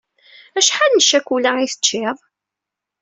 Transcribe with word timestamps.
Acḥal 0.59 0.91
n 0.95 1.03
ccakula 1.05 1.51
i 1.59 1.67
teččiḍ? 1.71 2.17